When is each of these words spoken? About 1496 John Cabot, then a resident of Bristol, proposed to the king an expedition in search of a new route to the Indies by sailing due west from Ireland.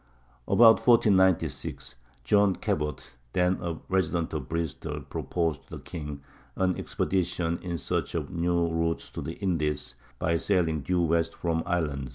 About 0.47 0.77
1496 0.83 1.93
John 2.23 2.55
Cabot, 2.55 3.13
then 3.33 3.59
a 3.61 3.77
resident 3.87 4.33
of 4.33 4.49
Bristol, 4.49 5.01
proposed 5.01 5.65
to 5.67 5.75
the 5.75 5.79
king 5.83 6.21
an 6.55 6.75
expedition 6.75 7.59
in 7.61 7.77
search 7.77 8.15
of 8.15 8.29
a 8.29 8.33
new 8.33 8.65
route 8.67 9.11
to 9.13 9.21
the 9.21 9.33
Indies 9.33 9.93
by 10.17 10.37
sailing 10.37 10.81
due 10.81 11.03
west 11.03 11.35
from 11.35 11.61
Ireland. 11.67 12.09